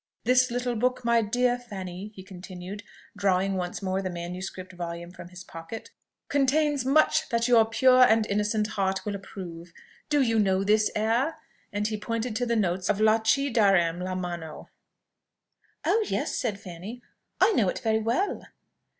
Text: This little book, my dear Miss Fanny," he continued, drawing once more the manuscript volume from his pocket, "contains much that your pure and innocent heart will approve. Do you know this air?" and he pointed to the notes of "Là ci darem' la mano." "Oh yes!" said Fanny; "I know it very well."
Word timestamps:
This 0.23 0.49
little 0.49 0.75
book, 0.75 1.05
my 1.05 1.21
dear 1.21 1.57
Miss 1.59 1.67
Fanny," 1.67 2.07
he 2.15 2.23
continued, 2.23 2.81
drawing 3.15 3.53
once 3.53 3.83
more 3.83 4.01
the 4.01 4.09
manuscript 4.09 4.73
volume 4.73 5.11
from 5.11 5.27
his 5.29 5.43
pocket, 5.43 5.91
"contains 6.27 6.83
much 6.83 7.29
that 7.29 7.47
your 7.47 7.65
pure 7.65 8.01
and 8.01 8.25
innocent 8.25 8.65
heart 8.69 9.05
will 9.05 9.13
approve. 9.13 9.71
Do 10.09 10.23
you 10.23 10.39
know 10.39 10.63
this 10.63 10.89
air?" 10.95 11.35
and 11.71 11.87
he 11.87 11.97
pointed 11.97 12.35
to 12.37 12.47
the 12.47 12.55
notes 12.55 12.89
of 12.89 12.97
"Là 12.97 13.23
ci 13.23 13.51
darem' 13.51 13.99
la 14.01 14.15
mano." 14.15 14.69
"Oh 15.85 16.03
yes!" 16.07 16.35
said 16.35 16.59
Fanny; 16.59 17.03
"I 17.39 17.51
know 17.51 17.69
it 17.69 17.77
very 17.77 17.99
well." 17.99 18.47